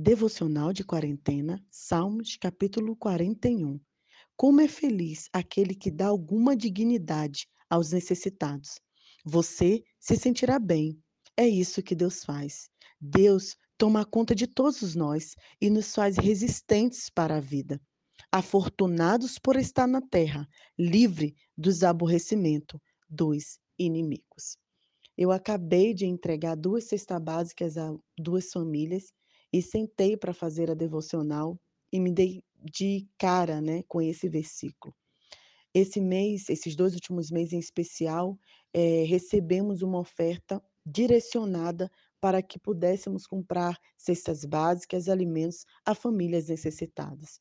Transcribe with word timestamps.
Devocional 0.00 0.72
de 0.72 0.84
quarentena, 0.84 1.60
Salmos, 1.72 2.36
capítulo 2.36 2.94
41. 2.94 3.80
Como 4.36 4.60
é 4.60 4.68
feliz 4.68 5.28
aquele 5.32 5.74
que 5.74 5.90
dá 5.90 6.06
alguma 6.06 6.54
dignidade 6.54 7.48
aos 7.68 7.90
necessitados. 7.90 8.80
Você 9.24 9.82
se 9.98 10.14
sentirá 10.14 10.60
bem. 10.60 10.96
É 11.36 11.48
isso 11.48 11.82
que 11.82 11.96
Deus 11.96 12.22
faz. 12.22 12.70
Deus 13.00 13.56
toma 13.76 14.04
conta 14.04 14.36
de 14.36 14.46
todos 14.46 14.94
nós 14.94 15.34
e 15.60 15.68
nos 15.68 15.92
faz 15.92 16.16
resistentes 16.16 17.10
para 17.10 17.38
a 17.38 17.40
vida. 17.40 17.82
Afortunados 18.30 19.36
por 19.36 19.56
estar 19.56 19.88
na 19.88 20.00
terra, 20.00 20.48
livre 20.78 21.34
dos 21.56 21.82
aborrecimentos 21.82 22.78
dos 23.10 23.58
inimigos. 23.76 24.56
Eu 25.16 25.32
acabei 25.32 25.92
de 25.92 26.06
entregar 26.06 26.54
duas 26.54 26.84
cestas 26.84 27.20
básicas 27.20 27.76
a 27.76 27.92
duas 28.16 28.52
famílias 28.52 29.12
e 29.52 29.62
sentei 29.62 30.16
para 30.16 30.34
fazer 30.34 30.70
a 30.70 30.74
devocional 30.74 31.58
e 31.92 32.00
me 32.00 32.12
dei 32.12 32.42
de 32.62 33.08
cara, 33.18 33.60
né, 33.60 33.82
com 33.88 34.00
esse 34.00 34.28
versículo. 34.28 34.94
Esse 35.74 36.00
mês, 36.00 36.48
esses 36.48 36.74
dois 36.74 36.94
últimos 36.94 37.30
meses 37.30 37.52
em 37.52 37.58
especial, 37.58 38.38
eh, 38.74 39.04
recebemos 39.04 39.82
uma 39.82 39.98
oferta 40.00 40.62
direcionada 40.84 41.90
para 42.20 42.42
que 42.42 42.58
pudéssemos 42.58 43.26
comprar 43.26 43.78
cestas 43.96 44.44
básicas, 44.44 45.08
alimentos 45.08 45.64
a 45.84 45.94
famílias 45.94 46.48
necessitadas. 46.48 47.40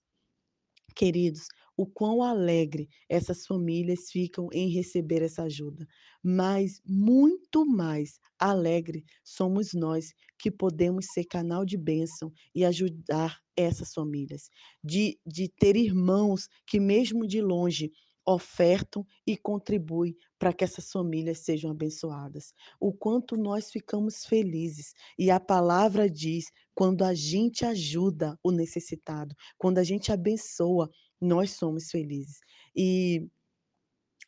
Queridos, 0.95 1.47
o 1.77 1.85
quão 1.85 2.23
alegre 2.23 2.89
essas 3.07 3.45
famílias 3.45 4.09
ficam 4.11 4.49
em 4.51 4.67
receber 4.69 5.21
essa 5.21 5.43
ajuda, 5.43 5.87
mas 6.23 6.81
muito 6.83 7.65
mais 7.65 8.19
alegre 8.39 9.05
somos 9.23 9.73
nós 9.73 10.11
que 10.39 10.49
podemos 10.49 11.05
ser 11.13 11.25
canal 11.25 11.63
de 11.63 11.77
bênção 11.77 12.33
e 12.53 12.65
ajudar 12.65 13.39
essas 13.55 13.93
famílias, 13.93 14.49
de, 14.83 15.19
de 15.25 15.47
ter 15.47 15.75
irmãos 15.75 16.47
que, 16.65 16.79
mesmo 16.79 17.27
de 17.27 17.41
longe, 17.41 17.91
ofertam 18.27 19.05
e 19.25 19.37
contribuem 19.37 20.13
para 20.37 20.51
que 20.51 20.63
essas 20.63 20.91
famílias 20.91 21.39
sejam 21.39 21.71
abençoadas. 21.71 22.53
O 22.79 22.93
quanto 22.93 23.37
nós 23.37 23.71
ficamos 23.71 24.25
felizes. 24.25 24.93
E 25.17 25.31
a 25.31 25.39
palavra 25.39 26.09
diz: 26.09 26.45
quando 26.75 27.03
a 27.03 27.13
gente 27.13 27.65
ajuda 27.65 28.37
o 28.43 28.51
necessitado, 28.51 29.33
quando 29.57 29.77
a 29.77 29.83
gente 29.83 30.11
abençoa, 30.11 30.89
nós 31.21 31.51
somos 31.51 31.89
felizes. 31.91 32.39
E 32.75 33.27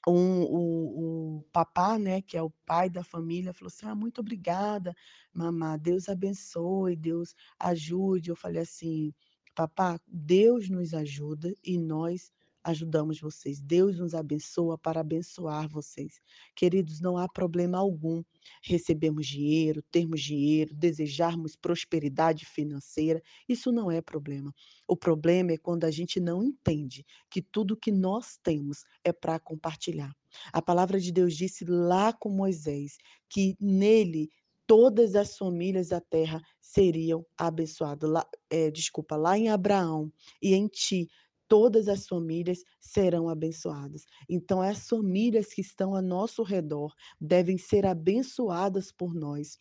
um, 0.08 0.44
o, 0.44 1.38
o 1.40 1.44
papá, 1.52 1.98
né, 2.00 2.22
que 2.22 2.38
é 2.38 2.42
o 2.42 2.50
pai 2.66 2.90
da 2.90 3.04
família, 3.04 3.54
falou 3.54 3.68
assim: 3.68 3.86
Ah, 3.86 3.96
muito 3.96 4.22
obrigada, 4.22 4.96
mamá. 5.34 5.78
Deus 5.78 6.10
abençoe, 6.10 6.96
Deus 6.96 7.36
ajude. 7.60 8.30
Eu 8.30 8.36
falei 8.36 8.62
assim: 8.62 9.14
Papá, 9.56 10.00
Deus 10.08 10.70
nos 10.70 10.94
ajuda 10.94 11.54
e 11.64 11.78
nós 11.78 12.32
ajudamos 12.70 13.20
vocês. 13.20 13.60
Deus 13.60 13.98
nos 13.98 14.14
abençoa 14.14 14.78
para 14.78 15.02
abençoar 15.02 15.68
vocês. 15.70 16.20
Queridos, 16.56 17.00
não 17.02 17.18
há 17.18 17.28
problema 17.28 17.78
algum 17.78 18.24
recebermos 18.64 19.28
dinheiro, 19.28 19.84
termos 19.92 20.22
dinheiro, 20.22 20.74
desejarmos 20.74 21.56
prosperidade 21.56 22.46
financeira. 22.46 23.22
Isso 23.48 23.72
não 23.72 23.92
é 23.92 24.02
problema. 24.02 24.54
O 24.88 24.96
problema 24.96 25.52
é 25.52 25.58
quando 25.58 25.86
a 25.86 25.92
gente 25.92 26.20
não 26.20 26.44
entende 26.44 27.06
que 27.30 27.42
tudo 27.42 27.78
que 27.78 27.92
nós 27.92 28.38
temos 28.42 28.84
é 29.04 29.12
para 29.12 29.40
compartilhar. 29.40 30.16
A 30.54 30.62
palavra 30.62 31.00
de 31.00 31.12
Deus 31.12 31.36
disse 31.36 31.66
lá 31.66 32.14
com 32.14 32.30
Moisés 32.30 32.98
que 33.28 33.56
nele 33.60 34.30
todas 34.70 35.16
as 35.16 35.36
famílias 35.36 35.88
da 35.90 36.00
terra 36.00 36.40
seriam 36.62 37.26
abençoadas. 37.36 38.08
Lá, 38.08 38.24
é, 38.52 38.70
desculpa, 38.70 39.16
lá 39.16 39.36
em 39.36 39.50
Abraão 39.50 40.14
e 40.40 40.54
em 40.54 40.68
ti 40.68 41.10
todas 41.50 41.90
as 41.90 42.08
famílias 42.08 42.64
serão 42.80 43.28
abençoadas. 43.28 44.06
Então, 44.30 44.62
as 44.62 44.88
famílias 44.88 45.48
que 45.48 45.62
estão 45.62 45.96
a 45.96 46.02
nosso 46.02 46.44
redor 46.44 46.94
devem 47.20 47.58
ser 47.58 47.86
abençoadas 47.86 48.92
por 48.92 49.14
nós. 49.14 49.60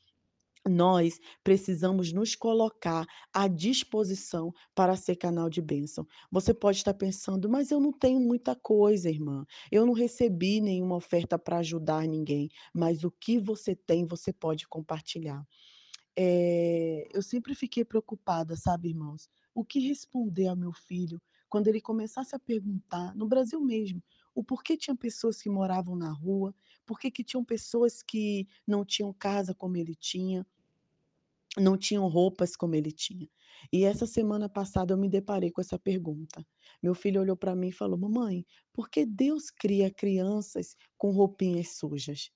Nós 0.68 1.18
precisamos 1.42 2.12
nos 2.12 2.34
colocar 2.34 3.06
à 3.32 3.48
disposição 3.48 4.52
para 4.74 4.96
ser 4.96 5.16
canal 5.16 5.48
de 5.48 5.62
bênção. 5.62 6.06
Você 6.30 6.52
pode 6.52 6.76
estar 6.76 6.92
pensando, 6.92 7.48
mas 7.48 7.70
eu 7.70 7.80
não 7.80 7.92
tenho 7.92 8.20
muita 8.20 8.54
coisa, 8.54 9.08
irmã. 9.08 9.46
Eu 9.72 9.86
não 9.86 9.94
recebi 9.94 10.60
nenhuma 10.60 10.96
oferta 10.96 11.38
para 11.38 11.58
ajudar 11.58 12.06
ninguém. 12.06 12.50
Mas 12.74 13.02
o 13.02 13.10
que 13.10 13.38
você 13.38 13.74
tem, 13.74 14.04
você 14.04 14.30
pode 14.30 14.68
compartilhar. 14.68 15.42
É, 16.14 17.08
eu 17.14 17.22
sempre 17.22 17.54
fiquei 17.54 17.84
preocupada, 17.84 18.56
sabe, 18.56 18.88
irmãos? 18.88 19.30
O 19.54 19.64
que 19.64 19.78
responder 19.78 20.48
ao 20.48 20.56
meu 20.56 20.72
filho 20.72 21.18
quando 21.48 21.68
ele 21.68 21.80
começasse 21.80 22.34
a 22.34 22.38
perguntar, 22.38 23.14
no 23.14 23.26
Brasil 23.26 23.60
mesmo, 23.60 24.02
o 24.34 24.44
porquê 24.44 24.76
tinha 24.76 24.96
pessoas 24.96 25.40
que 25.40 25.48
moravam 25.48 25.96
na 25.96 26.12
rua, 26.12 26.54
porquê 26.86 27.10
que 27.10 27.24
tinham 27.24 27.44
pessoas 27.44 28.02
que 28.02 28.46
não 28.66 28.84
tinham 28.84 29.12
casa 29.12 29.54
como 29.54 29.76
ele 29.76 29.94
tinha, 29.94 30.46
não 31.56 31.76
tinham 31.76 32.06
roupas 32.06 32.54
como 32.54 32.74
ele 32.74 32.92
tinha. 32.92 33.28
E 33.72 33.84
essa 33.84 34.06
semana 34.06 34.48
passada 34.48 34.94
eu 34.94 34.98
me 34.98 35.08
deparei 35.08 35.50
com 35.50 35.60
essa 35.60 35.78
pergunta. 35.78 36.46
Meu 36.82 36.94
filho 36.94 37.20
olhou 37.20 37.36
para 37.36 37.56
mim 37.56 37.68
e 37.68 37.72
falou: 37.72 37.98
Mamãe, 37.98 38.46
por 38.72 38.88
que 38.88 39.04
Deus 39.04 39.50
cria 39.50 39.90
crianças 39.90 40.76
com 40.96 41.10
roupinhas 41.10 41.76
sujas? 41.76 42.30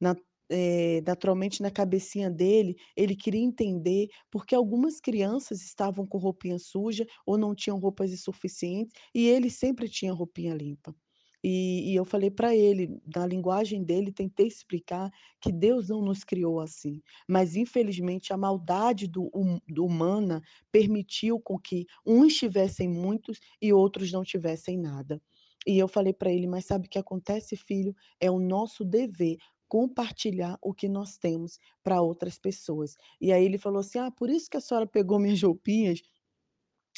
Na 0.00 0.14
eh, 0.50 1.02
naturalmente 1.06 1.62
na 1.62 1.70
cabecinha 1.70 2.30
dele, 2.30 2.76
ele 2.96 3.16
queria 3.16 3.40
entender 3.42 4.08
porque 4.30 4.54
algumas 4.54 5.00
crianças 5.00 5.62
estavam 5.62 6.06
com 6.06 6.18
roupinha 6.18 6.58
suja 6.58 7.06
ou 7.26 7.38
não 7.38 7.54
tinham 7.54 7.78
roupas 7.78 8.10
suficientes 8.20 8.92
e 9.14 9.26
ele 9.28 9.50
sempre 9.50 9.88
tinha 9.88 10.12
roupinha 10.12 10.54
limpa. 10.54 10.94
E 11.42 11.90
e 11.92 11.94
eu 11.96 12.04
falei 12.04 12.30
para 12.30 12.54
ele, 12.54 13.00
na 13.14 13.26
linguagem 13.26 13.82
dele, 13.82 14.12
tentei 14.12 14.46
explicar 14.46 15.10
que 15.40 15.50
Deus 15.52 15.88
não 15.88 16.02
nos 16.02 16.22
criou 16.24 16.60
assim, 16.60 17.00
mas 17.28 17.56
infelizmente 17.56 18.32
a 18.32 18.36
maldade 18.36 19.06
do 19.08 19.30
hum 19.34 19.58
do 19.68 19.84
humana 19.86 20.42
permitiu 20.70 21.40
com 21.40 21.58
que 21.58 21.86
uns 22.06 22.34
tivessem 22.36 22.88
muitos 22.88 23.38
e 23.62 23.72
outros 23.72 24.12
não 24.12 24.22
tivessem 24.22 24.76
nada. 24.78 25.20
E 25.66 25.78
eu 25.78 25.88
falei 25.88 26.12
para 26.12 26.30
ele: 26.32 26.46
"Mas 26.46 26.66
sabe 26.66 26.86
o 26.86 26.90
que 26.90 26.98
acontece 26.98 27.56
filho? 27.56 27.94
É 28.20 28.30
o 28.30 28.38
nosso 28.38 28.84
dever 28.84 29.36
compartilhar 29.70 30.58
o 30.62 30.74
que 30.74 30.90
nós 30.90 31.18
temos 31.18 31.58
para 31.84 32.02
outras 32.02 32.38
pessoas". 32.40 32.96
E 33.22 33.32
aí 33.32 33.44
ele 33.46 33.58
falou 33.58 33.80
assim: 33.80 34.00
"Ah, 34.00 34.12
por 34.12 34.30
isso 34.30 34.50
que 34.50 34.58
a 34.58 34.62
senhora 34.62 34.86
pegou 34.88 35.18
minhas 35.20 35.42
roupinhas 35.42 36.00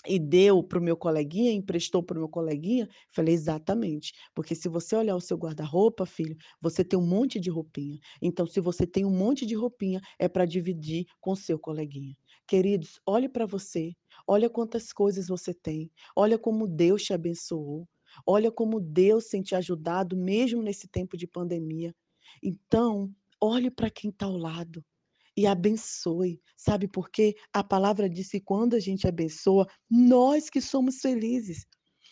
e 0.06 0.18
deu 0.18 0.62
para 0.64 0.78
o 0.80 0.82
meu 0.82 0.96
coleguinha, 0.96 1.52
emprestou 1.52 2.02
para 2.02 2.16
o 2.16 2.20
meu 2.20 2.28
coleguinha?" 2.28 2.88
Falei: 3.10 3.34
"Exatamente, 3.34 4.12
porque 4.34 4.54
se 4.54 4.68
você 4.68 4.96
olhar 4.96 5.14
o 5.16 5.20
seu 5.20 5.36
guarda-roupa, 5.36 6.04
filho, 6.06 6.36
você 6.60 6.84
tem 6.84 6.98
um 6.98 7.06
monte 7.06 7.38
de 7.40 7.50
roupinha. 7.50 7.98
Então, 8.20 8.46
se 8.46 8.60
você 8.60 8.86
tem 8.86 9.04
um 9.04 9.10
monte 9.16 9.46
de 9.46 9.54
roupinha, 9.54 10.00
é 10.18 10.28
para 10.28 10.44
dividir 10.46 11.06
com 11.20 11.34
seu 11.36 11.58
coleguinha". 11.58 12.16
Queridos, 12.46 13.00
olhe 13.06 13.28
para 13.28 13.46
você, 13.46 13.92
olha 14.26 14.50
quantas 14.50 14.92
coisas 14.92 15.28
você 15.28 15.54
tem, 15.54 15.90
olha 16.16 16.38
como 16.38 16.66
Deus 16.68 17.02
te 17.04 17.12
abençoou, 17.14 17.88
olha 18.26 18.50
como 18.52 18.80
Deus 18.80 19.28
tem 19.28 19.42
te 19.42 19.54
ajudado 19.54 20.16
mesmo 20.16 20.62
nesse 20.62 20.88
tempo 20.88 21.16
de 21.16 21.26
pandemia. 21.26 21.94
Então, 22.42 23.14
olhe 23.40 23.70
para 23.70 23.90
quem 23.90 24.10
está 24.10 24.26
ao 24.26 24.36
lado 24.36 24.84
e 25.36 25.46
abençoe. 25.46 26.40
Sabe 26.56 26.86
por 26.86 27.10
quê? 27.10 27.34
A 27.52 27.64
palavra 27.64 28.08
diz 28.08 28.30
que 28.30 28.40
quando 28.40 28.74
a 28.74 28.80
gente 28.80 29.08
abençoa, 29.08 29.66
nós 29.90 30.50
que 30.50 30.60
somos 30.60 31.00
felizes. 31.00 31.66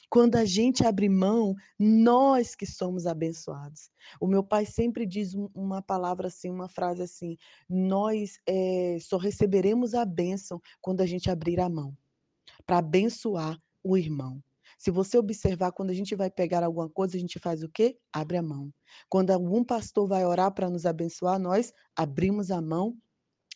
Quando 0.08 0.34
a 0.36 0.44
gente 0.44 0.84
abre 0.84 1.08
mão, 1.08 1.54
nós 1.78 2.56
que 2.56 2.66
somos 2.66 3.06
abençoados. 3.06 3.90
O 4.20 4.26
meu 4.26 4.42
pai 4.42 4.66
sempre 4.66 5.06
diz 5.06 5.34
um- 5.34 5.48
uma 5.54 5.80
palavra 5.80 6.26
assim, 6.26 6.50
uma 6.50 6.68
frase 6.68 7.02
assim: 7.02 7.36
nós 7.68 8.40
eh, 8.46 8.98
só 9.00 9.16
receberemos 9.16 9.94
a 9.94 10.04
bênção 10.04 10.60
quando 10.80 11.00
a 11.00 11.06
gente 11.06 11.30
abrir 11.30 11.60
a 11.60 11.68
mão 11.68 11.96
para 12.66 12.78
abençoar 12.78 13.56
o 13.84 13.96
irmão. 13.96 14.42
Se 14.80 14.90
você 14.90 15.18
observar, 15.18 15.72
quando 15.72 15.90
a 15.90 15.94
gente 15.94 16.16
vai 16.16 16.30
pegar 16.30 16.64
alguma 16.64 16.88
coisa, 16.88 17.14
a 17.14 17.20
gente 17.20 17.38
faz 17.38 17.62
o 17.62 17.68
quê? 17.68 17.98
Abre 18.10 18.38
a 18.38 18.42
mão. 18.42 18.72
Quando 19.10 19.30
algum 19.30 19.62
pastor 19.62 20.08
vai 20.08 20.24
orar 20.24 20.54
para 20.54 20.70
nos 20.70 20.86
abençoar, 20.86 21.38
nós 21.38 21.70
abrimos 21.94 22.50
a 22.50 22.62
mão 22.62 22.96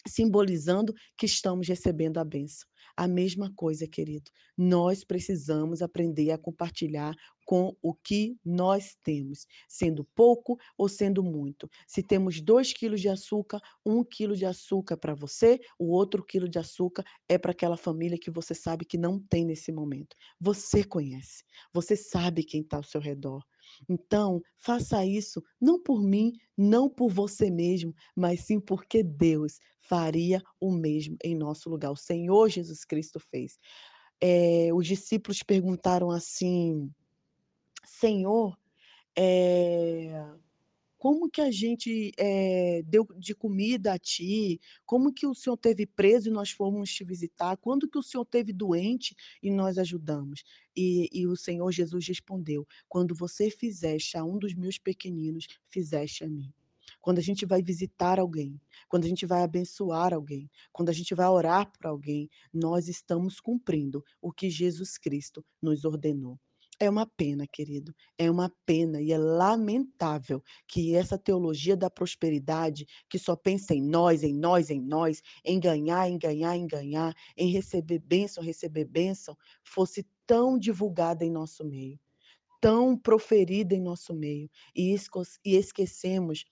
simbolizando 0.07 0.93
que 1.17 1.27
estamos 1.27 1.69
recebendo 1.69 2.19
a 2.19 2.25
bênção. 2.25 2.67
A 2.97 3.09
mesma 3.09 3.53
coisa, 3.57 3.89
querido. 3.89 4.31
Nós 4.57 5.03
precisamos 5.03 5.83
aprender 5.83 6.31
a 6.31 6.39
compartilhar 6.39 7.15
com 7.45 7.77
o 7.83 7.93
que 7.93 8.37
nós 8.45 8.97
temos, 9.03 9.47
sendo 9.69 10.05
pouco 10.15 10.57
ou 10.79 10.89
sendo 10.89 11.23
muito. 11.23 11.69
Se 11.89 12.03
temos 12.03 12.41
2 12.41 12.73
quilos 12.73 13.01
de 13.01 13.09
açúcar, 13.09 13.61
um 13.85 14.05
quilo 14.05 14.37
de 14.37 14.47
açúcar 14.47 14.97
para 14.97 15.15
você, 15.15 15.59
o 15.79 15.91
outro 15.91 16.25
quilo 16.25 16.49
de 16.49 16.59
açúcar 16.59 17.05
é 17.29 17.37
para 17.37 17.51
aquela 17.53 17.77
família 17.77 18.19
que 18.19 18.31
você 18.31 18.55
sabe 18.55 18.85
que 18.85 18.97
não 18.97 19.19
tem 19.19 19.45
nesse 19.45 19.73
momento. 19.73 20.15
Você 20.41 20.85
conhece, 20.85 21.43
você 21.73 21.97
sabe 21.97 22.45
quem 22.45 22.61
está 22.61 22.77
ao 22.77 22.85
seu 22.85 23.01
redor. 23.01 23.43
Então, 23.89 24.41
faça 24.59 25.05
isso 25.05 25.43
não 25.61 25.83
por 25.83 26.03
mim, 26.03 26.33
não 26.57 26.89
por 26.89 27.11
você 27.11 27.51
mesmo, 27.51 27.95
mas 28.17 28.41
sim 28.41 28.61
porque 28.61 29.03
Deus 29.03 29.59
faria 29.81 30.43
o 30.61 30.71
mesmo 30.73 31.17
em 31.25 31.35
nosso 31.35 31.69
lugar. 31.71 31.91
O 31.93 31.97
Senhor 31.97 32.49
Jesus 32.49 32.85
Cristo 32.85 33.21
fez. 33.21 33.59
Eh, 34.21 34.71
os 34.75 34.87
discípulos 34.87 35.43
perguntaram 35.43 36.11
assim: 36.11 36.91
"Senhor, 37.85 38.57
eh, 39.17 40.13
como 41.05 41.29
que 41.31 41.43
a 41.43 41.51
gente, 41.51 42.13
eh, 42.19 42.83
deu 42.87 43.07
de 43.19 43.35
comida 43.35 43.93
a 43.93 43.99
ti? 43.99 44.59
Como 44.87 45.13
que 45.13 45.27
o 45.27 45.35
senhor 45.35 45.57
esteve 45.57 45.85
preso 45.87 46.31
e 46.31 46.33
nós 46.33 46.51
fomos 46.51 46.91
te 46.91 47.05
visitar? 47.05 47.59
Quando 47.59 47.87
que 47.91 47.99
o 47.99 48.03
senhor 48.03 48.23
esteve 48.25 48.55
doente 48.55 49.15
e 49.43 49.51
nós 49.51 49.77
ajudamos?" 49.77 50.43
E 50.75 51.11
e 51.13 51.27
o 51.27 51.37
Senhor 51.37 51.71
Jesus 51.71 52.09
respondeu: 52.09 52.67
"Quando 52.89 53.15
você 53.15 53.51
fizeste 53.51 54.17
a 54.17 54.25
um 54.25 54.39
dos 54.39 54.55
meus 54.55 54.79
pequeninos, 54.79 55.47
fizeste 55.69 56.25
a 56.25 56.29
mim." 56.29 56.51
Quando 57.03 57.19
a 57.19 57.23
gente 57.23 57.45
vai 57.45 57.63
visitar 57.63 58.19
alguém, 58.19 58.59
quando 58.89 59.05
a 59.05 59.09
gente 59.09 59.27
vai 59.27 59.43
abençoar 59.43 60.15
alguém, 60.15 60.51
quando 60.73 60.89
a 60.89 60.93
gente 60.95 61.15
vai 61.15 61.29
orar 61.29 61.71
por 61.71 61.87
alguém, 61.87 62.31
nós 62.53 62.89
estamos 62.89 63.41
cumprindo 63.41 64.03
o 64.23 64.33
que 64.33 64.49
Jesus 64.49 64.97
Cristo 64.97 65.45
nos 65.61 65.85
ordenou. 65.85 66.41
É 66.85 66.91
uma 66.91 67.07
pena, 67.07 67.47
querido, 67.47 67.95
é 68.19 68.31
uma 68.31 68.53
pena 68.67 69.01
e 69.01 69.11
é 69.11 69.17
lamentável 69.17 70.45
que 70.69 70.95
essa 70.95 71.17
teologia 71.17 71.75
da 71.75 71.89
prosperidade, 71.89 72.87
que 73.09 73.19
só 73.19 73.35
pensa 73.35 73.75
em 73.75 73.83
nós, 73.83 74.23
em 74.23 74.35
nós, 74.35 74.69
em 74.69 74.83
nós, 74.83 75.23
em 75.43 75.59
ganhar, 75.59 76.11
em 76.11 76.19
ganhar, 76.19 76.55
em 76.55 76.67
ganhar, 76.67 77.15
em 77.39 77.51
receber 77.51 78.01
bênção, 78.01 78.45
receber 78.45 78.85
bênção, 78.85 79.35
fosse 79.65 80.07
tão 80.27 80.59
divulgada 80.59 81.25
em 81.25 81.31
nosso 81.31 81.65
meio, 81.65 81.99
tão 82.61 82.99
proferida 82.99 83.75
em 83.75 83.81
nosso 83.81 84.13
meio, 84.13 84.51
e 84.77 84.95
e 85.43 85.57
esquecemos 85.57 86.45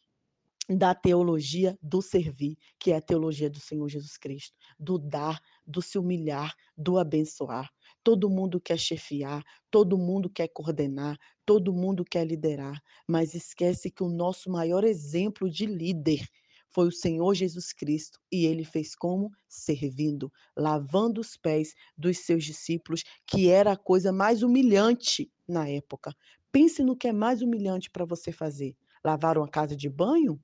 da 0.67 0.95
teologia 0.95 1.77
do 1.83 2.01
servir, 2.01 2.57
que 2.79 2.93
é 2.93 2.97
a 2.97 3.03
teologia 3.03 3.51
do 3.51 3.61
Senhor 3.61 3.87
Jesus 3.87 4.17
Cristo, 4.17 4.57
do 4.79 4.99
dar, 4.99 5.41
do 5.67 5.83
se 5.83 5.99
humilhar, 5.99 6.55
do 6.75 6.99
abençoar. 6.99 7.71
Todo 8.05 8.29
mundo 8.29 8.61
quer 8.61 8.79
chefiar, 8.79 9.43
todo 9.71 9.97
mundo 9.97 10.29
quer 10.29 10.49
coordenar, 10.49 11.17
todo 11.47 11.73
mundo 11.73 12.05
quer 12.05 12.27
liderar, 12.27 12.81
mas 13.09 13.35
esquece 13.35 13.91
que 13.91 14.03
o 14.03 14.09
nosso 14.09 14.51
maior 14.51 14.85
exemplo 14.85 15.49
de 15.51 15.67
líder 15.67 16.27
foi 16.69 16.89
o 16.89 16.93
Senhor 16.93 17.35
Jesus 17.35 17.73
Cristo, 17.73 18.19
e 18.31 18.47
ele 18.47 18.65
fez 18.65 18.95
como? 18.97 19.31
Servindo, 19.49 20.33
lavando 20.57 21.21
os 21.21 21.37
pés 21.37 21.75
dos 21.97 22.19
seus 22.19 22.45
discípulos, 22.45 23.03
que 23.27 23.49
era 23.51 23.73
a 23.73 23.77
coisa 23.77 24.11
mais 24.11 24.43
humilhante 24.43 25.31
na 25.47 25.69
época. 25.69 26.15
Pense 26.51 26.83
no 26.83 26.97
que 26.97 27.09
é 27.09 27.13
mais 27.13 27.43
humilhante 27.43 27.91
para 27.91 28.05
você 28.07 28.33
fazer: 28.33 28.75
lavar 29.05 29.37
uma 29.39 29.49
casa 29.49 29.77
de 29.77 29.89
banho? 29.89 30.41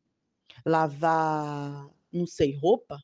Lavar, 0.66 1.88
não 2.12 2.26
sei, 2.26 2.54
roupa? 2.56 2.98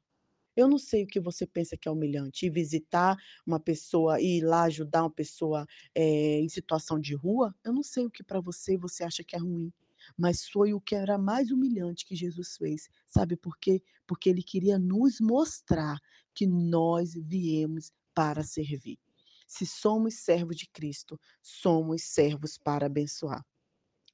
Eu 0.57 0.69
não 0.69 0.79
sei 0.79 1.05
o 1.05 1.07
que 1.07 1.21
você 1.21 1.47
pensa 1.47 1.77
que 1.77 1.89
é 1.89 1.91
humilhante, 1.91 2.47
ir 2.47 2.51
visitar 2.51 3.17
uma 3.47 3.59
pessoa, 3.61 4.21
ir 4.21 4.43
lá 4.43 4.63
ajudar 4.65 5.03
uma 5.03 5.11
pessoa, 5.11 5.67
eh, 5.95 6.41
em 6.41 6.49
situação 6.49 6.99
de 6.99 7.15
rua? 7.15 7.55
Eu 7.65 7.73
não 7.73 7.83
sei 7.83 8.07
o 8.07 8.11
que 8.11 8.23
para 8.23 8.41
você, 8.41 8.77
você 8.77 9.05
acha 9.05 9.25
que 9.25 9.37
é 9.37 9.39
ruim, 9.39 9.73
mas 10.17 10.47
foi 10.49 10.73
o 10.75 10.81
que 10.81 10.95
era 10.95 11.19
mais 11.19 11.51
humilhante 11.51 12.07
que 12.07 12.15
Jesus 12.17 12.57
fez. 12.57 12.89
Sabe 13.07 13.37
por 13.37 13.59
quê? 13.59 13.83
Porque 14.07 14.29
ele 14.29 14.43
queria 14.43 14.79
nos 14.79 15.21
mostrar 15.21 15.99
que 16.35 16.47
nós 16.47 17.15
viemos 17.15 17.93
para 18.15 18.43
servir. 18.43 18.99
Se 19.47 19.67
somos 19.67 20.15
servos 20.15 20.57
de 20.57 20.69
Cristo, 20.69 21.21
somos 21.43 22.03
servos 22.05 22.59
para 22.59 22.87
abençoar. 22.87 23.45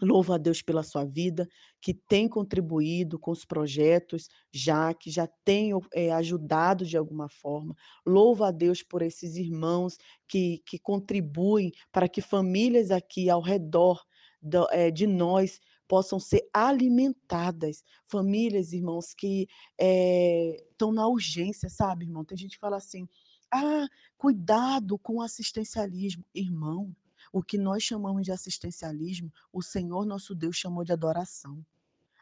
Louvo 0.03 0.33
a 0.33 0.39
Deus 0.39 0.63
pela 0.63 0.83
sua 0.83 1.05
vida, 1.05 1.49
que 1.81 1.93
tem 1.95 2.29
contribuído 2.29 3.19
com 3.19 3.31
os 3.31 3.45
projetos 3.45 4.29
já, 4.53 4.93
que 4.95 5.11
já 5.11 5.27
tem 5.45 5.75
o 5.75 5.81
eh, 5.95 6.11
ajudado 6.13 6.85
de 6.87 6.97
alguma 6.97 7.29
forma. 7.29 7.75
Louvo 8.07 8.45
a 8.45 8.51
Deus 8.51 8.83
por 8.83 9.03
esses 9.03 9.37
irmãos 9.37 9.97
que 10.29 10.63
que 10.67 10.79
contribuem 10.79 11.73
para 11.93 12.09
que 12.09 12.21
famílias 12.23 12.91
aqui 12.91 13.29
ao 13.31 13.41
redor 13.43 14.01
do 14.43 14.67
eh, 14.73 14.91
de 14.91 15.07
nós 15.07 15.61
possam 15.89 16.19
ser 16.21 16.49
alimentadas. 16.55 17.83
Famílias, 18.07 18.73
irmãos, 18.73 19.13
que, 19.13 19.49
eh, 19.79 20.65
estão 20.71 20.93
na 20.93 21.07
urgência, 21.09 21.69
sabe, 21.69 22.05
irmão. 22.07 22.25
Tem 22.25 22.39
gente 22.39 22.53
que 22.53 22.61
fala 22.61 22.77
assim: 22.77 23.09
"Ah, 23.53 23.87
cuidado 24.17 24.99
com 24.99 25.17
o 25.17 25.23
assistencialismo." 25.23 26.25
Irmão, 26.35 26.95
o 27.33 27.43
que 27.43 27.59
nós 27.59 27.83
chamamos 27.83 28.25
de 28.25 28.33
assistencialismo, 28.33 29.33
o 29.53 29.63
Senhor 29.63 30.05
nosso 30.05 30.35
Deus 30.35 30.57
chamou 30.57 30.85
de 30.85 30.93
adoração. 30.93 31.65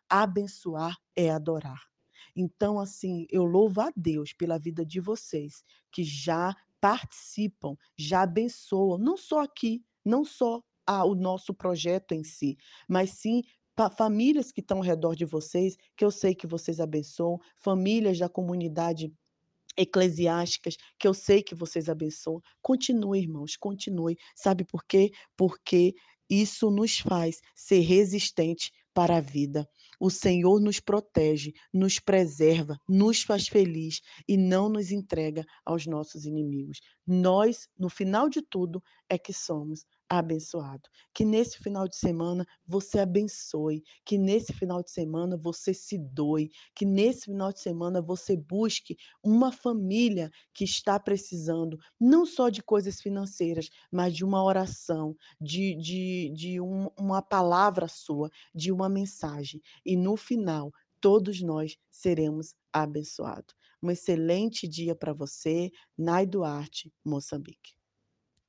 Abençoar 0.09 0.97
é 1.15 1.31
adorar. 1.31 1.89
Então, 2.35 2.79
assim, 2.79 3.27
eu 3.31 3.45
louvo 3.45 3.81
a 3.81 3.93
Deus 3.97 4.33
pela 4.33 4.59
vida 4.59 4.85
de 4.85 5.01
vocês, 5.01 5.65
que 5.91 6.05
já 6.05 6.55
participam, 6.81 7.77
já 7.97 8.23
abençoam, 8.23 8.99
não 8.99 9.17
só 9.17 9.43
aqui, 9.43 9.85
não 10.05 10.25
só 10.25 10.63
a 10.87 11.05
o 11.05 11.15
nosso 11.15 11.53
projeto 11.53 12.13
em 12.13 12.25
si, 12.25 12.57
mas 12.89 13.11
sim 13.11 13.43
famílias 13.97 14.51
que 14.51 14.61
estão 14.61 14.79
ao 14.79 14.83
redor 14.83 15.15
de 15.15 15.25
vocês, 15.25 15.77
que 15.97 16.05
eu 16.05 16.11
sei 16.11 16.35
que 16.35 16.47
vocês 16.47 16.81
abençoam, 16.81 17.39
famílias 17.57 18.19
da 18.19 18.29
comunidade 18.29 19.13
eclesiásticas, 19.79 20.77
que 20.99 21.07
eu 21.07 21.15
sei 21.15 21.43
que 21.43 21.55
vocês 21.55 21.89
abençoam. 21.89 22.43
Continue, 22.61 23.21
irmãos, 23.21 23.57
continue. 23.57 24.17
Sabe 24.35 24.65
por 24.65 24.85
quê? 24.85 25.11
Porque 25.37 25.95
isso 26.29 26.71
nos 26.71 26.99
faz 26.99 27.41
ser 27.55 27.81
resistente 27.81 28.71
para 28.93 29.19
a 29.19 29.21
vida. 29.21 29.67
O 30.01 30.11
Senhor 30.11 30.61
nos 30.61 30.81
protege, 30.81 31.53
nos 31.73 32.01
preserva, 32.01 32.77
nos 32.89 33.23
faz 33.23 33.47
feliz 33.47 34.01
e 34.29 34.37
não 34.37 34.69
nos 34.69 34.91
entrega 34.91 35.45
aos 35.65 35.87
nossos 35.87 36.25
inimigos. 36.25 36.81
Nós, 37.07 37.69
no 37.79 37.89
final 37.89 38.29
de 38.29 38.43
tudo, 38.43 38.83
é 39.09 39.17
que 39.17 39.33
somos 39.33 39.85
abençoado. 40.09 40.89
Que 41.15 41.25
nesse 41.25 41.59
final 41.59 41.87
de 41.89 41.97
semana 41.97 42.47
você 42.67 42.99
abençoe, 42.99 43.83
que 44.05 44.17
nesse 44.19 44.53
final 44.53 44.83
de 44.83 44.91
semana 44.91 45.37
você 45.37 45.75
se 45.75 45.99
doe, 45.99 46.51
que 46.75 46.85
nesse 46.85 47.27
final 47.27 47.53
de 47.53 47.61
semana 47.61 48.01
você 48.01 48.37
busque 48.37 48.97
uma 49.23 49.53
família 49.53 50.31
que 50.55 50.65
está 50.65 50.99
precisando, 50.99 51.79
não 52.01 52.25
só 52.25 52.49
de 52.49 52.63
coisas 52.63 53.01
financeiras, 53.01 53.69
mas 53.93 54.15
de 54.15 54.25
uma 54.25 54.43
oração, 54.43 55.15
de 55.41 55.75
de 55.77 56.33
de 56.35 56.61
um 56.61 56.89
uma 56.99 57.23
palavra 57.23 57.89
sua, 57.89 58.31
de 58.55 58.73
uma 58.73 58.89
mensagem. 58.89 59.61
E 59.85 59.97
no 59.97 60.17
final, 60.17 60.73
todos 61.01 61.41
nós 61.43 61.77
seremos 61.91 62.55
abençoado. 62.73 63.55
Um 63.83 63.91
excelente 63.91 64.67
dia 64.67 64.95
para 64.95 65.13
você. 65.13 65.71
Nai 65.97 66.27
Duarte, 66.27 66.93
Moçambique. 67.05 67.78